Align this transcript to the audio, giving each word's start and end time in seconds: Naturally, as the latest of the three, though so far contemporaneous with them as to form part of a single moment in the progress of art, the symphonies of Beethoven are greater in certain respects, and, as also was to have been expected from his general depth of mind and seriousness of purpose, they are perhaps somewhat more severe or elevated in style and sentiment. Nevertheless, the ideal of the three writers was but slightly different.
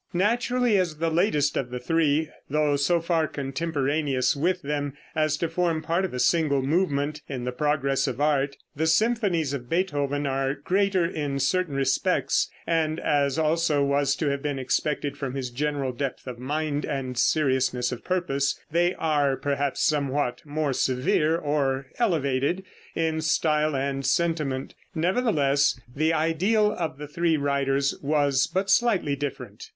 Naturally, 0.15 0.79
as 0.79 0.95
the 0.97 1.11
latest 1.11 1.55
of 1.55 1.69
the 1.69 1.77
three, 1.77 2.31
though 2.49 2.75
so 2.75 2.99
far 3.01 3.27
contemporaneous 3.27 4.35
with 4.35 4.63
them 4.63 4.93
as 5.13 5.37
to 5.37 5.47
form 5.47 5.83
part 5.83 6.05
of 6.05 6.11
a 6.11 6.17
single 6.19 6.63
moment 6.63 7.21
in 7.29 7.43
the 7.43 7.51
progress 7.51 8.07
of 8.07 8.19
art, 8.19 8.55
the 8.75 8.87
symphonies 8.87 9.53
of 9.53 9.69
Beethoven 9.69 10.25
are 10.25 10.55
greater 10.55 11.05
in 11.05 11.37
certain 11.37 11.75
respects, 11.75 12.49
and, 12.65 12.99
as 12.99 13.37
also 13.37 13.83
was 13.83 14.15
to 14.15 14.27
have 14.31 14.41
been 14.41 14.57
expected 14.57 15.17
from 15.19 15.35
his 15.35 15.51
general 15.51 15.91
depth 15.91 16.25
of 16.25 16.39
mind 16.39 16.83
and 16.83 17.15
seriousness 17.15 17.91
of 17.91 18.03
purpose, 18.03 18.59
they 18.71 18.95
are 18.95 19.37
perhaps 19.37 19.83
somewhat 19.83 20.41
more 20.43 20.73
severe 20.73 21.37
or 21.37 21.85
elevated 21.99 22.63
in 22.95 23.21
style 23.21 23.75
and 23.75 24.03
sentiment. 24.07 24.73
Nevertheless, 24.95 25.79
the 25.95 26.11
ideal 26.11 26.71
of 26.71 26.97
the 26.97 27.07
three 27.07 27.37
writers 27.37 27.95
was 28.01 28.47
but 28.47 28.71
slightly 28.71 29.15
different. 29.15 29.65